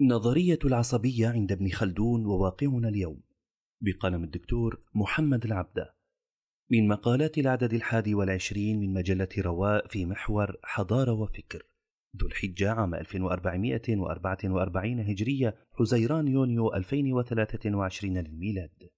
[0.00, 3.20] نظرية العصبية عند ابن خلدون وواقعنا اليوم
[3.80, 5.94] بقلم الدكتور محمد العبدة
[6.70, 11.62] من مقالات العدد الحادي والعشرين من مجلة رواء في محور حضارة وفكر
[12.16, 18.90] ذو الحجة عام 1444 هجرية حزيران يونيو 2023 للميلاد.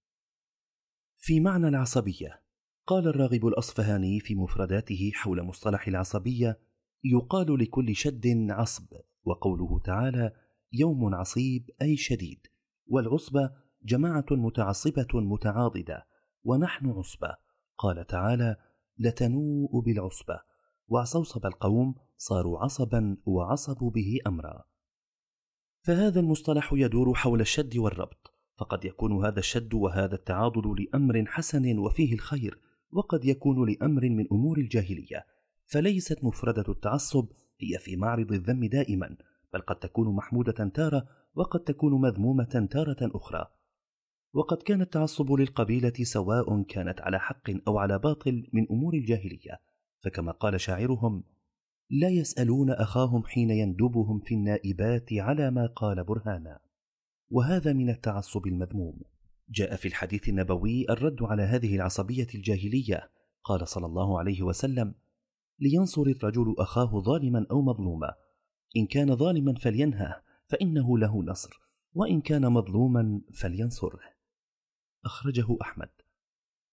[1.17, 2.43] في معنى العصبية
[2.87, 6.59] قال الراغب الأصفهاني في مفرداته حول مصطلح العصبية
[7.05, 8.87] يقال لكل شد عصب
[9.25, 12.47] وقوله تعالى يوم عصيب أي شديد
[12.87, 13.51] والعصبة
[13.83, 16.07] جماعة متعصبة متعاضدة
[16.45, 17.37] ونحن عصبة.
[17.79, 18.57] قال تعالى
[18.99, 20.41] لتنوء بالعصبة
[20.89, 24.65] وعصوصب القوم صاروا عصبا وعصبوا به أمرا.
[25.83, 32.15] فهذا المصطلح يدور حول الشد والربط فقد يكون هذا الشد وهذا التعاضد لأمر حسن وفيه
[32.15, 32.61] الخير
[32.93, 35.27] وقد يكون لأمر من أمور الجاهلية.
[35.67, 37.29] فليست مفردة التعصب
[37.61, 39.17] هي في معرض الذم دائما
[39.53, 43.47] بل قد تكون محمودة تارة وقد تكون مذمومة تارة أخرى.
[44.35, 49.61] وقد كان التعصب للقبيلة سواء كانت على حق أو على باطل من أمور الجاهلية.
[50.05, 51.25] فكما قال شاعرهم
[51.91, 56.59] لا يسألون أخاهم حين يندبهم في النائبات على ما قال برهانا.
[57.31, 59.01] وهذا من التعصب المذموم.
[59.49, 63.11] جاء في الحديث النبوي الرد على هذه العصبية الجاهلية.
[63.45, 64.95] قال صلى الله عليه وسلم
[65.61, 68.15] لينصر الرجل أخاه ظالما أو مظلوما
[68.77, 71.61] إن كان ظالما فلينهى فإنه له نصر
[71.95, 74.01] وإن كان مظلوما فلينصره.
[75.05, 75.91] أخرجه أحمد.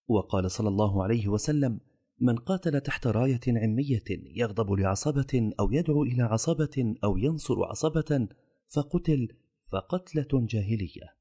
[0.08, 1.80] وقال صلى الله عليه وسلم
[2.20, 8.28] من قاتل تحت راية عمية يغضب لعصبة أو يدعو إلى عصبة أو ينصر عصبة
[8.68, 9.28] فقتل
[9.72, 11.16] فقتلة جاهلية.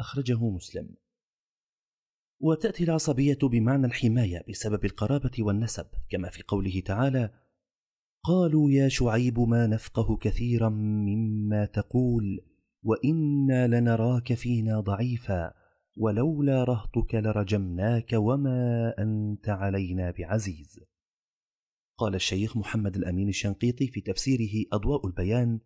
[0.00, 0.96] أخرجه مسلم.
[2.40, 7.41] وتأتي العصبية بمعنى الحماية بسبب القرابة والنسب كما في قوله تعالى
[8.24, 12.40] قالوا يا شعيب ما نفقه كثيرا مما تقول
[12.82, 15.52] وإنا لنراك فينا ضعيفا
[15.96, 20.80] ولولا رهطك لرجمناك وما أنت علينا بعزيز.
[21.96, 25.60] قال الشيخ محمد الأمين الشنقيطي في تفسيره أضواء البيان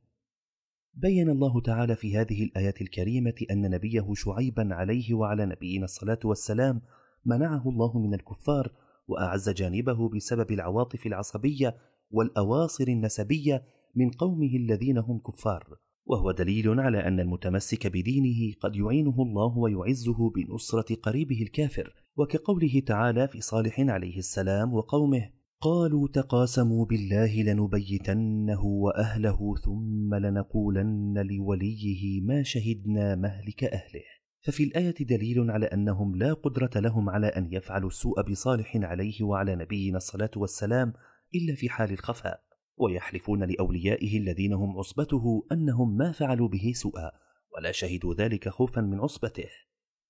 [0.95, 6.83] بين الله تعالى في هذه الآيات الكريمة أن نبيه شعيبا عليه وعلى نبينا الصلاة والسلام
[7.25, 8.73] منعه الله من الكفار
[9.09, 11.77] وأعز جانبه بسبب العواطف العصبية
[12.11, 13.63] والأواصر النسبية
[13.95, 15.79] من قومه الذين هم كفار.
[16.07, 21.95] وهو دليل على أن المتمسك بدينه قد يعينه الله ويعزه بنصرة قريبه الكافر.
[22.17, 25.31] وكقوله تعالى في صالح عليه السلام وقومه
[25.61, 34.05] قالوا تقاسموا بالله لنبيتنه وأهله ثم لنقولن لوليه ما شهدنا مهلك أهله.
[34.41, 39.57] ففي الآية دليل على أنهم لا قدرة لهم على أن يفعلوا السوء بصالح عليه وعلى
[39.57, 40.93] نبينا الصلاة والسلام
[41.35, 42.41] إلا في حال الخفاء
[42.77, 47.11] ويحلفون لأوليائه الذين هم عصبته أنهم ما فعلوا به سوءا
[47.57, 49.49] ولا شهدوا ذلك خوفا من عصبته.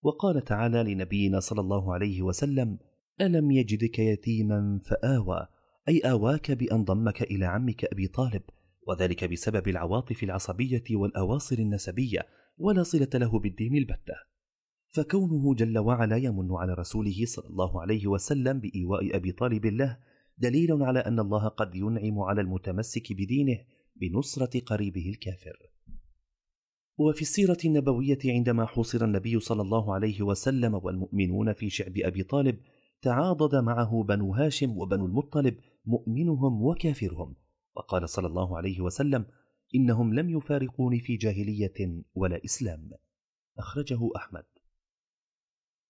[0.03, 2.78] وقال تعالى لنبينا صلى الله عليه وسلم
[3.21, 5.47] ألم يجدك يتيما فآوى
[5.88, 8.43] أي آواك بأن ضمك إلى عمك أبي طالب
[8.88, 12.21] وذلك بسبب العواطف العصبية والأواصر النسبية
[12.59, 14.15] ولا صلة له بالدين البتة.
[14.91, 19.98] فكونه جل وعلا يمن على رسوله صلى الله عليه وسلم بإيواء أبي طالب له
[20.38, 23.58] دليل على أن الله قد ينعم على المتمسك بدينه
[23.97, 25.56] بنصرة قريبه الكافر.
[26.98, 32.58] وفي السيرة النبوية عندما حوصر النبي صلى الله عليه وسلم والمؤمنون في شعب أبي طالب
[33.02, 37.34] تعاضد معه بنو هاشم وبنو المطلب مؤمنهم وكافرهم
[37.76, 39.26] وقال صلى الله عليه وسلم
[39.74, 42.91] إنهم لم يفارقوني في جاهلية ولا إسلام.
[43.58, 44.44] أخرجه أحمد.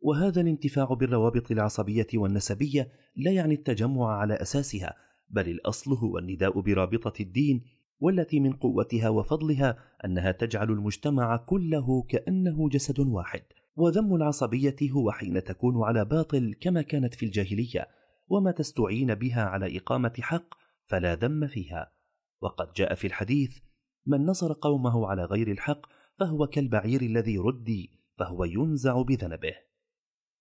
[0.00, 4.94] وهذا الانتفاع بالروابط العصبية والنسبية لا يعني التجمع على أساسها
[5.30, 7.64] بل الأصل هو النداء برابطة الدين
[8.00, 13.42] والتي من قوتها وفضلها أنها تجعل المجتمع كله كأنه جسد واحد.
[13.76, 17.88] وذم العصبية هو حين تكون على باطل كما كانت في الجاهلية
[18.28, 21.92] وما تستعين بها على إقامة حق فلا ذم فيها.
[22.40, 23.58] وقد جاء في الحديث
[24.06, 25.86] من نصر قومه على غير الحق
[26.18, 29.54] فهو كالبعير الذي ردي فهو ينزع بذنبه.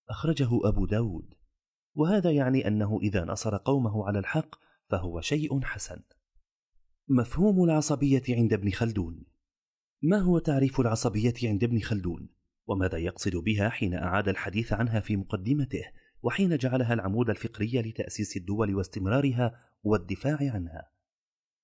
[0.10, 1.34] أخرجه أبو داود.
[1.96, 6.02] وهذا يعني أنه إذا نصر قومه على الحق فهو شيء حسن.
[7.08, 9.24] مفهوم العصبية عند ابن خلدون.
[10.02, 12.30] ما هو تعريف العصبية عند ابن خلدون؟
[12.68, 15.84] وماذا يقصد بها حين أعاد الحديث عنها في مقدمته؟
[16.22, 20.92] وحين جعلها العمود الفكري لتأسيس الدول واستمرارها والدفاع عنها.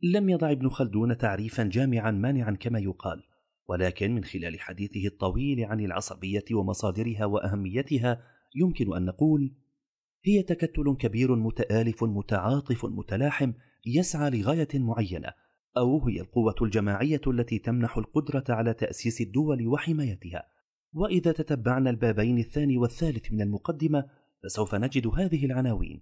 [0.02, 3.24] لم يضع ابن خلدون تعريفا جامعا مانعا كما يقال
[3.68, 8.24] ولكن من خلال حديثه الطويل عن العصبية ومصادرها وأهميتها
[8.56, 9.56] يمكن أن نقول
[10.26, 13.54] هي تكتل كبير متآلف متعاطف متلاحم
[13.86, 15.34] يسعى لغاية معينة
[15.78, 20.44] أو هي القوة الجماعية التي تمنح القدرة على تأسيس الدول وحمايتها.
[20.94, 24.06] وإذا تتبعنا البابين الثاني والثالث من المقدمة
[24.44, 26.02] فسوف نجد هذه العناوين.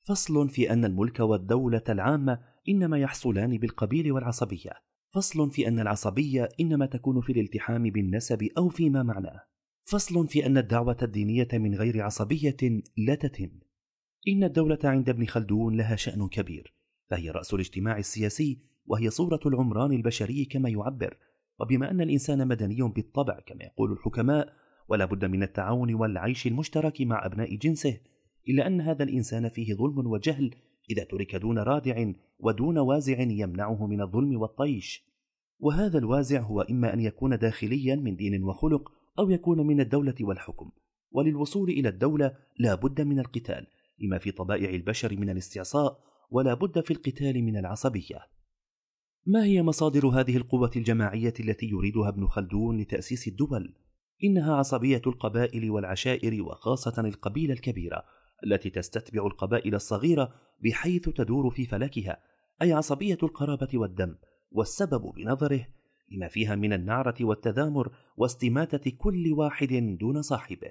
[0.00, 4.70] فصل في أن الملك والدولة العامة إنما يحصلان بالقبيل والعصبية.
[5.10, 9.40] فصل في أن العصبية إنما تكون في الالتحام بالنسب أو فيما معناه.
[9.82, 13.50] فصل في أن الدعوة الدينية من غير عصبية لا تتم.
[14.28, 16.74] إن الدولة عند ابن خلدون لها شأن كبير
[17.06, 21.16] فهي رأس الاجتماع السياسي وهي صورة العمران البشري كما يعبر.
[21.60, 24.52] وبما أن الإنسان مدني بالطبع كما يقول الحكماء
[24.88, 28.00] ولا بد من التعاون والعيش المشترك مع أبناء جنسه
[28.48, 30.54] إلا أن هذا الإنسان فيه ظلم وجهل
[30.90, 35.10] إذا ترك دون رادع ودون وازع يمنعه من الظلم والطيش.
[35.58, 40.70] وهذا الوازع هو إما أن يكون داخليا من دين وخلق أو يكون من الدولة والحكم
[41.10, 43.66] وللوصول إلى الدولة لا بد من القتال
[43.98, 46.00] لما في طبائع البشر من الاستعصاء
[46.30, 48.18] ولا بد في القتال من العصبية
[49.26, 53.74] ما هي مصادر هذه القوة الجماعية التي يريدها ابن خلدون لتأسيس الدول؟
[54.24, 58.04] إنها عصبية القبائل والعشائر وخاصة القبيلة الكبيرة
[58.46, 60.34] التي تستتبع القبائل الصغيرة
[60.64, 62.22] بحيث تدور في فلكها
[62.62, 64.16] أي عصبية القرابة والدم
[64.50, 65.66] والسبب بنظره
[66.10, 70.70] لما فيها من النعرة والتذامر واستماتة كل واحد دون صاحبه.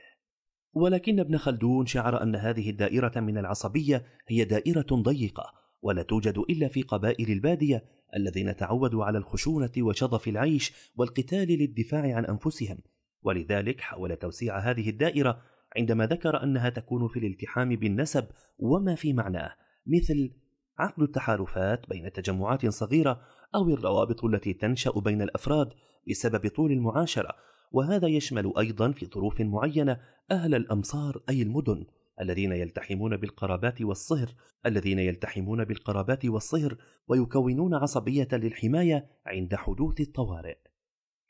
[0.74, 6.68] ولكن ابن خلدون شعر أن هذه الدائرة من العصبية هي دائرة ضيقة ولا توجد إلا
[6.68, 7.83] في قبائل البادية
[8.15, 12.77] الذين تعودوا على الخشونة وشظف العيش والقتال للدفاع عن أنفسهم.
[13.21, 15.41] ولذلك حاول توسيع هذه الدائرة
[15.77, 18.27] عندما ذكر أنها تكون في الالتحام بالنسب
[18.57, 19.56] وما في معناه
[19.88, 20.31] مثل
[20.80, 23.21] عقد التحالفات بين تجمعات صغيرة
[23.56, 25.69] أو الروابط التي تنشأ بين الأفراد
[26.10, 27.30] بسبب طول المعاشرة
[27.72, 30.00] وهذا يشمل أيضا في ظروف معينة
[30.31, 31.86] أهل الأمصار أي المدن
[32.22, 34.28] الذين يلتحمون بالقرابات والصهر
[34.66, 40.57] الذين يلتحمون بالقرابات والصهر ويكونون عصبية للحماية عند حدوث الطوارئ.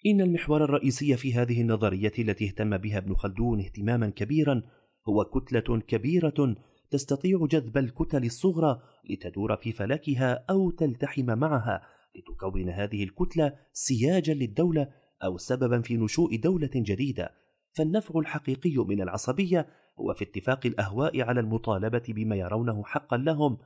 [0.06, 4.62] إن المحور الرئيسي في هذه النظرية التي اهتم بها ابن خلدون اهتماما كبيرا
[5.10, 6.56] هو كتلة كبيرة
[6.92, 11.82] تستطيع جذب الكتل الصغرى لتدور في فلكها أو تلتحم معها
[12.16, 14.90] لتكون هذه الكتلة سياجا للدولة
[15.24, 17.32] أو سببا في نشوء دولة جديدة.
[17.74, 19.68] فالنفع الحقيقي من العصبية
[20.00, 23.58] هو في اتفاق الأهواء على المطالبة بما يرونه حقا لهم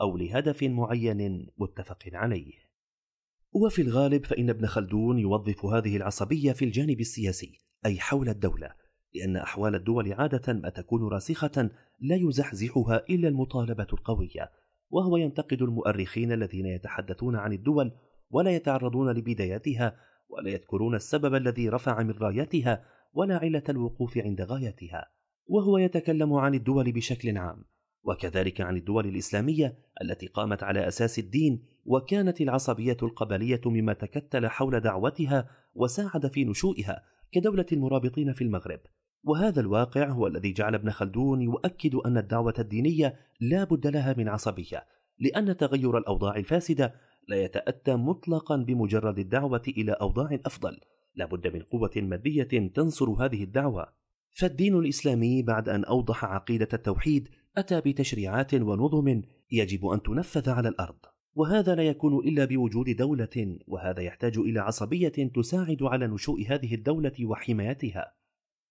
[0.00, 2.52] أو لهدف معين متفق عليه.
[3.52, 8.74] وفي الغالب فإن ابن خلدون يوظف هذه العصبية في الجانب السياسي أي حول الدولة
[9.14, 11.70] لأن أحوال الدول عادة ما تكون راسخة
[12.00, 14.50] لا يزحزحها إلا المطالبة القوية.
[14.90, 17.92] وهو ينتقد المؤرخين الذين يتحدثون عن الدول
[18.30, 19.96] ولا يتعرضون لبداياتها
[20.28, 25.10] ولا يذكرون السبب الذي رفع من رايتها ولا علة الوقوف عند غايتها
[25.46, 27.64] وهو يتكلم عن الدول بشكل عام
[28.02, 34.80] وكذلك عن الدول الإسلامية التي قامت على أساس الدين وكانت العصبية القبلية مما تكتل حول
[34.80, 37.02] دعوتها وساعد في نشوئها
[37.32, 38.80] كدولة المرابطين في المغرب.
[39.22, 44.28] وهذا الواقع هو الذي جعل ابن خلدون يؤكد أن الدعوة الدينية لا بد لها من
[44.28, 44.86] عصبية
[45.18, 46.94] لأن تغير الأوضاع الفاسدة
[47.28, 50.80] لا يتأتى مطلقا بمجرد الدعوة إلى أوضاع أفضل.
[51.14, 53.92] لا بد من قوة مادية تنصر هذه الدعوة.
[54.30, 59.22] فالدين الإسلامي بعد أن أوضح عقيدة التوحيد أتى بتشريعات ونظم
[59.52, 60.98] يجب أن تنفذ على الأرض.
[61.34, 67.26] وهذا لا يكون إلا بوجود دولة وهذا يحتاج إلى عصبية تساعد على نشوء هذه الدولة
[67.26, 68.19] وحمايتها.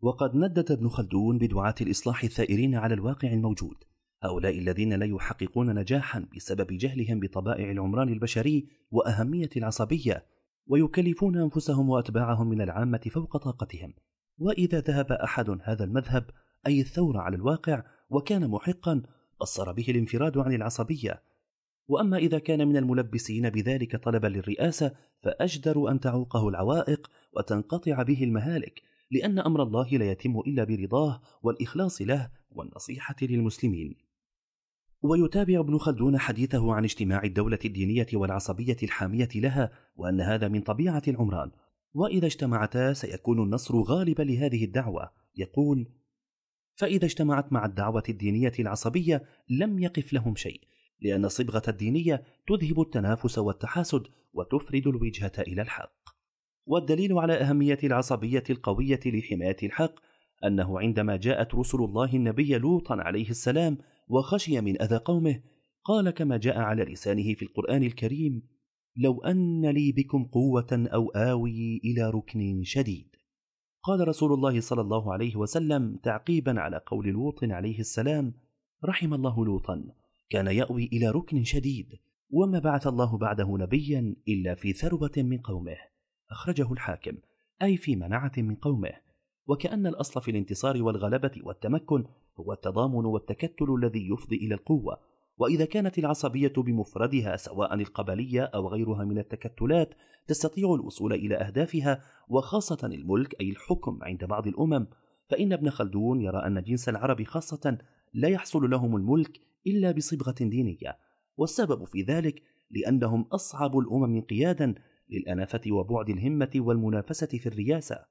[0.01, 3.75] وقد ندد ابن خلدون بدعاة الإصلاح الثائرين على الواقع الموجود.
[4.23, 10.25] هؤلاء الذين لا يحققون نجاحا بسبب جهلهم بطبائع العمران البشري وأهمية العصبية
[10.67, 13.93] ويكلفون أنفسهم وأتباعهم من العامة فوق طاقتهم.
[14.37, 16.29] وإذا ذهب أحد هذا المذهب
[16.67, 19.03] أي الثورة على الواقع وكان محقا
[19.41, 21.23] بصر به الانفراد عن العصبية.
[21.87, 28.88] وأما إذا كان من الملبسين بذلك طلبا للرئاسة فأجدر أن تعوقه العوائق وتنقطع به المهالك.
[29.11, 33.95] لأن أمر الله لا يتم إلا برضاه والإخلاص له والنصيحة للمسلمين.
[35.01, 41.03] ويتابع ابن خلدون حديثه عن اجتماع الدولة الدينية والعصبية الحامية لها وأن هذا من طبيعة
[41.07, 41.51] العمران.
[41.93, 45.11] وإذا اجتمعتا سيكون النصر غالبا لهذه الدعوة.
[45.35, 45.91] يقول
[46.75, 50.61] فإذا اجتمعت مع الدعوة الدينية العصبية لم يقف لهم شيء
[51.01, 56.08] لأن صبغة الدينية تذهب التنافس والتحاسد وتفرد الوجهة إلى الحق.
[56.69, 59.93] والدليل على أهمية العصبية القوية لحماية الحق
[60.45, 65.41] أنه عندما جاءت رسل الله النبي لوطا عليه السلام وخشي من أذى قومه
[65.83, 68.41] قال كما جاء على لسانه في القرآن الكريم
[68.97, 73.07] لو أن لي بكم قوة أو آوي إلى ركن شديد.
[73.83, 78.33] قال رسول الله صلى الله عليه وسلم تعقيبا على قول لوط عليه السلام
[78.85, 79.83] رحم الله لوطا
[80.29, 81.87] كان يأوي إلى ركن شديد
[82.29, 85.88] وما بعث الله بعده نبيا إلا في ثروة من قومه.
[86.31, 87.17] أخرجه الحاكم
[87.61, 88.91] أي في منعة من قومه.
[89.47, 92.05] وكأن الأصل في الانتصار والغلبة والتمكن
[92.39, 94.99] هو التضامن والتكتل الذي يفضي إلى القوة.
[95.37, 99.93] وإذا كانت العصبية بمفردها سواء القبلية أو غيرها من التكتلات
[100.27, 104.87] تستطيع الوصول إلى أهدافها وخاصة الملك أي الحكم عند بعض الأمم.
[105.29, 107.77] فإن ابن خلدون يرى أن جنس العرب خاصة
[108.13, 110.97] لا يحصل لهم الملك إلا بصبغة دينية.
[111.37, 114.75] والسبب في ذلك لأنهم أصعب الأمم انقيادا
[115.09, 118.05] للأنافة وبعد الهمة والمنافسة في الرياسة.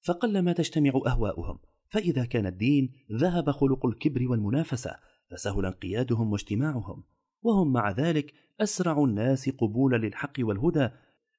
[0.00, 1.58] فقلما تجتمع أهواؤهم
[1.88, 4.96] فإذا كان الدين ذهب خلق الكبر والمنافسة
[5.30, 7.04] فسهل انقيادهم واجتماعهم.
[7.42, 10.88] وهم مع ذلك أسرع الناس قبولا للحق والهدى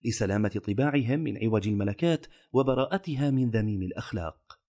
[0.06, 4.60] لسلامة طباعهم من عوج الملكات وبراءتها من ذميم الأخلاق.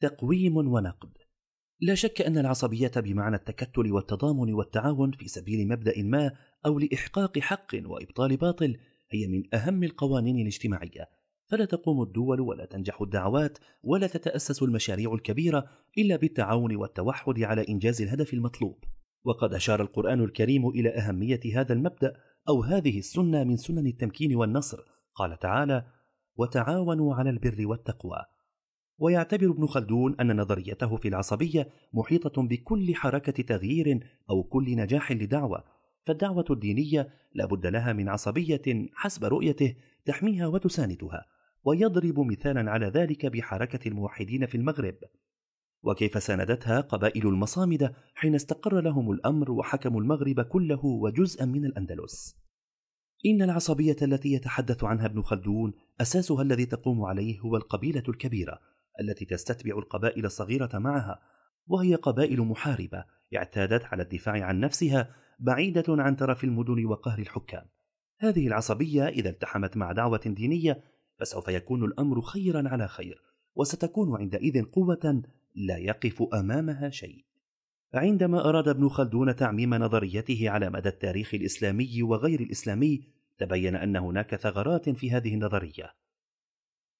[0.00, 1.12] تقويم ونقد.
[1.80, 6.32] لا شك أن العصبية بمعنى التكتل والتضامن والتعاون في سبيل مبدأ ما
[6.66, 8.76] أو لإحقاق حق وإبطال باطل
[9.10, 11.08] هي من أهم القوانين الاجتماعية.
[11.50, 15.64] فلا تقوم الدول ولا تنجح الدعوات ولا تتأسس المشاريع الكبيرة
[15.98, 18.84] إلا بالتعاون والتوحد على إنجاز الهدف المطلوب.
[19.24, 22.16] وقد أشار القرآن الكريم إلى أهمية هذا المبدأ
[22.48, 24.78] أو هذه السنة من سنن التمكين والنصر.
[25.14, 25.86] قال تعالى
[26.36, 28.24] وتعاونوا على البر والتقوى
[28.98, 35.64] ويعتبر ابن خلدون أن نظريته في العصبية محيطة بكل حركة تغيير أو كل نجاح لدعوة.
[36.04, 41.26] فالدعوة الدينية لا بد لها من عصبية حسب رؤيته تحميها وتساندها
[41.64, 44.94] ويضرب مثالا على ذلك بحركة الموحدين في المغرب.
[45.82, 52.36] وكيف ساندتها قبائل المصامدة حين استقر لهم الأمر وحكموا المغرب كله وجزءا من الأندلس؟
[53.26, 58.58] إن العصبية التي يتحدث عنها ابن خلدون أساسها الذي تقوم عليه هو القبيلة الكبيرة
[59.00, 61.20] التي تستتبع القبائل الصغيرة معها
[61.66, 63.04] وهي قبائل محاربة
[63.36, 67.64] اعتادت على الدفاع عن نفسها بعيدة عن ترف المدن وقهر الحكام.
[68.18, 70.84] هذه العصبية إذا التحمت مع دعوة دينية
[71.18, 73.22] فسوف يكون الأمر خيرا على خير
[73.54, 75.22] وستكون عندئذ قوة
[75.54, 77.24] لا يقف أمامها شيء.
[77.94, 83.02] عندما أراد ابن خلدون تعميم نظريته على مدى التاريخ الإسلامي وغير الإسلامي
[83.38, 85.94] تبين أن هناك ثغرات في هذه النظرية.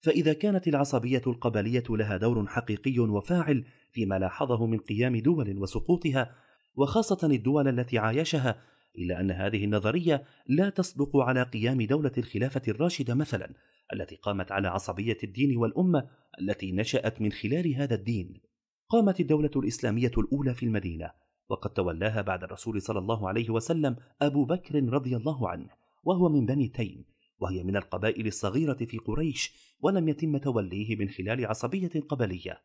[0.05, 6.35] فإذا كانت العصبية القبلية لها دور حقيقي وفاعل فيما لاحظه من قيام دول وسقوطها
[6.77, 8.63] وخاصة الدول التي عايشها
[8.99, 13.55] إلا أن هذه النظرية لا تصدق على قيام دولة الخلافة الراشدة مثلا
[13.93, 16.09] التي قامت على عصبية الدين والأمة
[16.41, 18.41] التي نشأت من خلال هذا الدين.
[18.89, 21.11] قامت الدولة الإسلامية الأولى في المدينة
[21.49, 25.69] وقد تولاها بعد الرسول صلى الله عليه وسلم أبو بكر رضي الله عنه
[26.05, 27.05] وهو من بني تيم
[27.39, 32.61] وهي من القبائل الصغيرة في قريش ولم يتم توليه من خلال عصبية قبلية.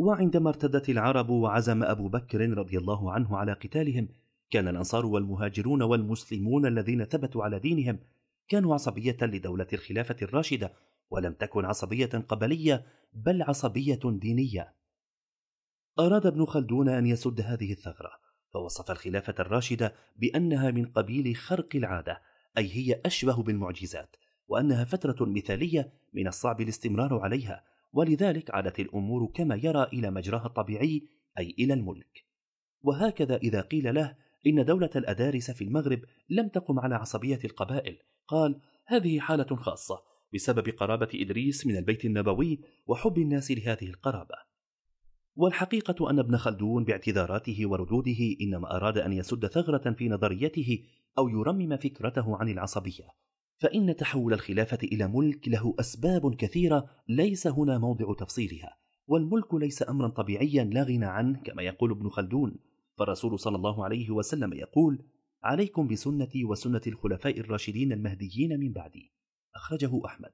[0.00, 4.08] وعندما ارتدت العرب وعزم أبو بكر رضي الله عنه على قتالهم
[4.50, 7.98] كان الأنصار والمهاجرون والمسلمون الذين ثبتوا على دينهم
[8.48, 10.72] كانوا عصبية لدولة الخلافة الراشدة
[11.10, 14.74] ولم تكن عصبية قبلية بل عصبية دينية.
[15.98, 18.12] أراد ابن خلدون أن يسد هذه الثغرة
[18.52, 22.22] فوصف الخلافة الراشدة بأنها من قبيل خرق العادة
[22.58, 24.16] أي هي أشبه بالمعجزات
[24.48, 31.08] وأنها فترة مثالية من الصعب الاستمرار عليها ولذلك عادت الأمور كما يرى إلى مجراها الطبيعي
[31.38, 32.24] أي إلى الملك.
[32.82, 34.16] وهكذا إذا قيل له
[34.46, 40.02] إن دولة الأدارس في المغرب لم تقم على عصبية القبائل قال هذه حالة خاصة
[40.34, 44.34] بسبب قرابة إدريس من البيت النبوي وحب الناس لهذه القرابة.
[45.36, 50.84] والحقيقة أن ابن خلدون باعتذاراته وردوده إنما أراد أن يسد ثغرة في نظريته
[51.18, 53.08] أو يرمم فكرته عن العصبية.
[53.60, 58.76] فإن تحول الخلافة إلى ملك له أسباب كثيرة ليس هنا موضع تفصيلها.
[59.06, 62.56] والملك ليس أمرا طبيعيا لا غنى عنه كما يقول ابن خلدون.
[62.98, 65.02] فالرسول صلى الله عليه وسلم يقول
[65.42, 69.12] عليكم بسنتي وسنة الخلفاء الراشدين المهديين من بعدي.
[69.54, 70.32] أخرجه أحمد.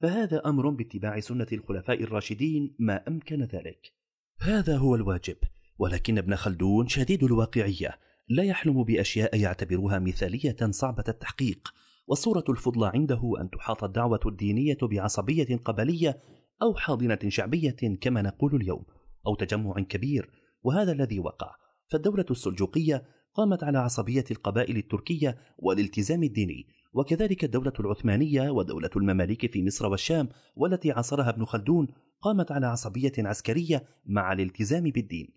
[0.00, 3.92] فهذا أمر باتباع سنة الخلفاء الراشدين ما أمكن ذلك.
[4.40, 5.36] هذا هو الواجب.
[5.78, 7.98] ولكن ابن خلدون شديد الواقعية.
[8.28, 11.74] لا يحلم بأشياء يعتبرها مثالية صعبة التحقيق.
[12.06, 16.20] والصورة الفضلى عنده أن تحاط الدعوة الدينية بعصبية قبلية
[16.62, 18.84] أو حاضنة شعبية كما نقول اليوم
[19.26, 20.30] أو تجمع كبير
[20.62, 21.54] وهذا الذي وقع.
[21.90, 29.64] فالدولة السلجوقية قامت على عصبية القبائل التركية والالتزام الديني وكذلك الدولة العثمانية ودولة المماليك في
[29.64, 31.88] مصر والشام والتي عاصرها ابن خلدون
[32.20, 35.28] قامت على عصبية عسكرية مع الالتزام بالدين.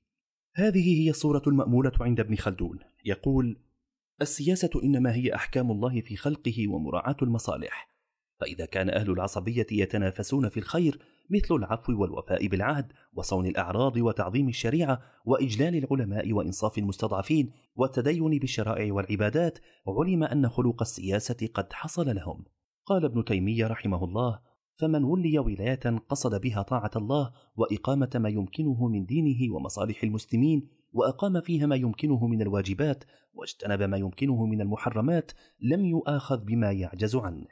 [0.56, 2.80] هذه هي الصورة المأمولة عند ابن خلدون.
[3.06, 3.58] يقول
[4.22, 7.90] السياسة إنما هي أحكام الله في خلقه ومراعاة المصالح.
[8.40, 15.02] فإذا كان أهل العصبية يتنافسون في الخير مثل العفو والوفاء بالعهد وصون الأعراض وتعظيم الشريعة
[15.26, 22.46] وإجلال العلماء وإنصاف المستضعفين والتدين بالشرائع والعبادات علم أن خلق السياسة قد حصل لهم.
[22.86, 24.40] قال ابن تيمية رحمه الله
[24.76, 31.42] فمن ولي ولاية قصد بها طاعة الله وإقامة ما يمكنه من دينه ومصالح المسلمين وأقام
[31.42, 33.04] فيها ما يمكنه من الواجبات
[33.34, 37.46] واجتنب ما يمكنه من المحرمات لم يؤاخذ بما يعجز عنه.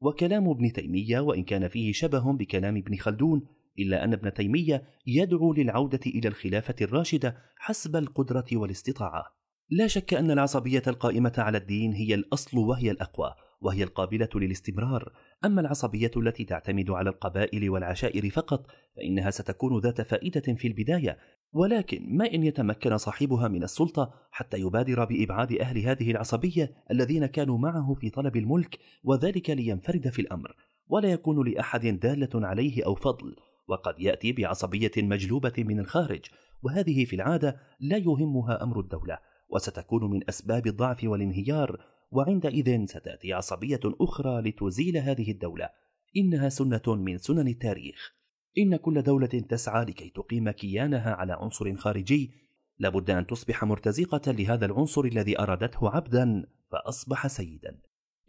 [0.00, 3.46] وكلام ابن تيمية وإن كان فيه شبه بكلام ابن خلدون
[3.78, 9.24] إلا أن ابن تيمية يدعو للعودة إلى الخلافة الراشدة حسب القدرة والاستطاعة.
[9.70, 15.12] لا شك أن العصبية القائمة على الدين هي الأصل وهي الأقوى وهي القابلة للاستمرار.
[15.44, 18.66] أما العصبية التي تعتمد على القبائل والعشائر فقط
[18.96, 21.18] فإنها ستكون ذات فائدة في البداية
[21.52, 27.58] ولكن ما إن يتمكن صاحبها من السلطة حتى يبادر بإبعاد أهل هذه العصبية الذين كانوا
[27.58, 30.54] معه في طلب الملك وذلك لينفرد في الأمر
[30.88, 33.36] ولا يكون لأحد دالة عليه أو فضل
[33.68, 36.24] وقد يأتي بعصبية مجلوبة من الخارج
[36.62, 43.80] وهذه في العادة لا يهمها أمر الدولة وستكون من أسباب الضعف والانهيار وعندئذ ستأتي عصبية
[43.84, 45.68] أخرى لتزيل هذه الدولة
[46.16, 48.17] إنها سنة من سنن التاريخ.
[48.58, 52.30] إن كل دولة تسعى لكي تقيم كيانها على عنصر خارجي.
[52.78, 57.80] لابد أن تصبح مرتزقة لهذا العنصر الذي أرادته عبدا فأصبح سيدا.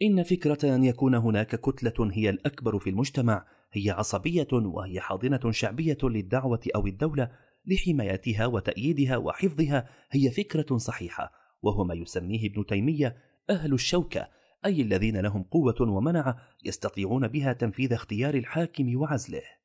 [0.02, 5.98] إن فكرة أن يكون هناك كتلة هي الأكبر في المجتمع هي عصبية وهي حاضنة شعبية
[6.04, 7.32] للدعوة أو الدولة
[7.66, 11.32] لحمايتها وتأييدها وحفظها هي فكرة صحيحة
[11.62, 13.18] وهو ما يسميه ابن تيمية
[13.50, 14.28] أهل الشوكة
[14.66, 19.59] أي الذين لهم قوة ومنعة يستطيعون بها تنفيذ اختيار الحاكم وعزله.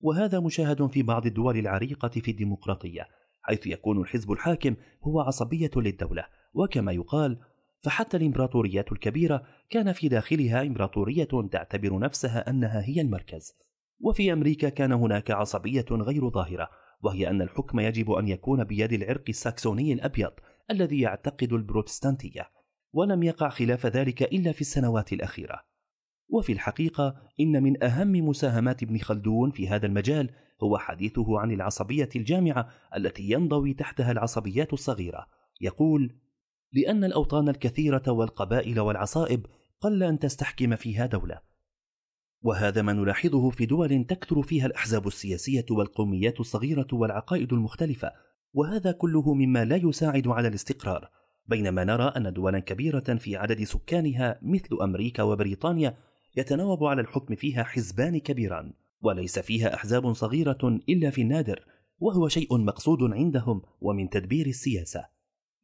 [0.00, 3.08] وهذا مشاهد في بعض الدول العريقة في الديمقراطية
[3.42, 7.38] حيث يكون الحزب الحاكم هو عصبية للدولة وكما يقال
[7.80, 13.52] فحتى الإمبراطوريات الكبيرة كان في داخلها إمبراطورية تعتبر نفسها أنها هي المركز.
[14.00, 16.70] وفي أمريكا كان هناك عصبية غير ظاهرة
[17.02, 20.32] وهي أن الحكم يجب أن يكون بيد العرق الساكسوني الأبيض
[20.70, 22.50] الذي يعتقد البروتستانتية
[22.92, 25.69] ولم يقع خلاف ذلك إلا في السنوات الأخيرة.
[26.30, 30.30] وفي الحقيقة إن من أهم مساهمات ابن خلدون في هذا المجال
[30.62, 35.26] هو حديثه عن العصبية الجامعة التي ينضوي تحتها العصبيات الصغيرة.
[35.60, 36.14] يقول
[36.72, 39.46] لأن الأوطان الكثيرة والقبائل والعصائب
[39.80, 41.40] قل أن تستحكم فيها دولة.
[42.42, 48.12] وهذا ما نلاحظه في دول تكثر فيها الأحزاب السياسية والقوميات الصغيرة والعقائد المختلفة
[48.52, 51.10] وهذا كله مما لا يساعد على الاستقرار.
[51.46, 55.96] بينما نرى أن دولا كبيرة في عدد سكانها مثل أمريكا وبريطانيا
[56.36, 61.64] يتناوب على الحكم فيها حزبان كبيران وليس فيها أحزاب صغيرة إلا في النادر
[61.98, 65.04] وهو شيء مقصود عندهم ومن تدبير السياسة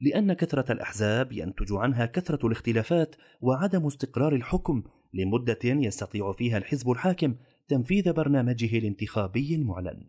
[0.00, 4.82] لأن كثرة الأحزاب ينتج عنها كثرة الاختلافات وعدم استقرار الحكم
[5.14, 7.36] لمدة يستطيع فيها الحزب الحاكم
[7.68, 10.06] تنفيذ برنامجه الانتخابي المعلن.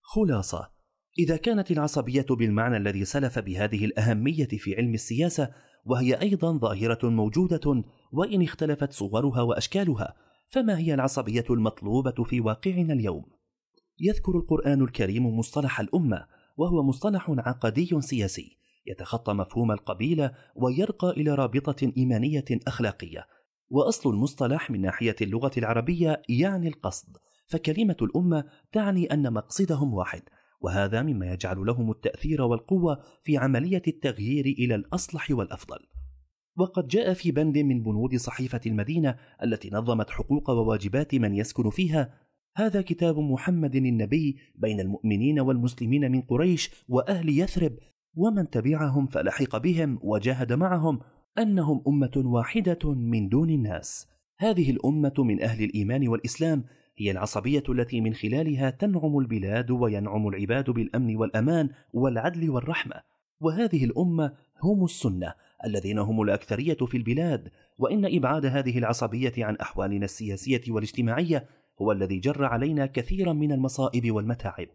[0.00, 0.70] خلاصة:
[1.18, 5.54] إذا كانت العصبية بالمعنى الذي سلف بهذه الأهمية في علم السياسة
[5.88, 10.14] وهي أيضا ظاهرة موجودة وإن اختلفت صورها وأشكالها،
[10.48, 13.24] فما هي العصبية المطلوبة في واقعنا اليوم؟
[14.00, 21.92] يذكر القرآن الكريم مصطلح الأمة وهو مصطلح عقدي سياسي يتخطى مفهوم القبيلة ويرقى إلى رابطة
[21.96, 23.26] إيمانية أخلاقية
[23.70, 30.22] وأصل المصطلح من ناحية اللغة العربية يعني القصد فكلمة الأمة تعني أن مقصدهم واحد
[30.60, 35.78] وهذا مما يجعل لهم التأثير والقوة في عملية التغيير إلى الأصلح والأفضل.
[36.56, 42.14] وقد جاء في بند من بنود صحيفة المدينة التي نظمت حقوق وواجبات من يسكن فيها
[42.56, 47.72] هذا كتاب محمد النبي بين المؤمنين والمسلمين من قريش وأهل يثرب
[48.14, 51.00] ومن تبعهم فلحق بهم وجاهد معهم
[51.38, 54.08] أنهم أمة واحدة من دون الناس.
[54.38, 56.64] هذه الأمة من أهل الإيمان والإسلام
[57.00, 62.94] هي العصبية التي من خلالها تنعم البلاد وينعم العباد بالأمن والأمان والعدل والرحمة.
[63.40, 64.32] وهذه الأمة
[64.62, 65.34] هم السنة
[65.64, 67.50] الذين هم الأكثرية في البلاد.
[67.78, 71.48] وإن إبعاد هذه العصبية عن أحوالنا السياسية والاجتماعية
[71.82, 74.68] هو الذي جر علينا كثيرا من المصائب والمتاعب.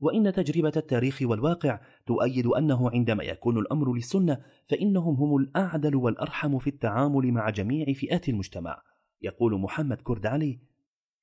[0.00, 6.66] وإن تجربة التاريخ والواقع تؤيد أنه عندما يكون الأمر للسنة فإنهم هم الأعدل والأرحم في
[6.66, 8.82] التعامل مع جميع فئات المجتمع.
[9.22, 10.71] يقول محمد كرد علي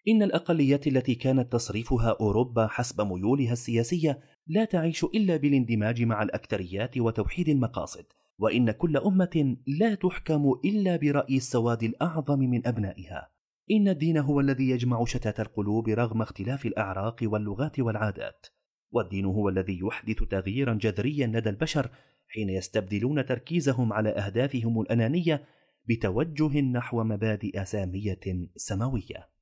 [0.08, 6.98] إن الأقليات التي كانت تصريفها أوروبا حسب ميولها السياسية لا تعيش إلا بالاندماج مع الأكثريات
[6.98, 8.06] وتوحيد المقاصد
[8.40, 13.32] وإن كل أمة لا تحكم إلا برأي السواد الأعظم من أبنائها.
[13.72, 18.48] إن الدين هو الذي يجمع شتات القلوب رغم اختلاف الأعراق واللغات والعادات.
[18.92, 21.90] والدين هو الذي يحدث تغييرا جذريا لدى البشر
[22.28, 25.44] حين يستبدلون تركيزهم على أهدافهم الأنانية
[25.90, 28.20] بتوجه نحو مبادئ ساميه
[28.56, 29.39] سماوية.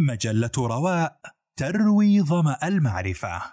[0.00, 1.20] مجلة رواء
[1.56, 3.42] تروي ظما المعرفة.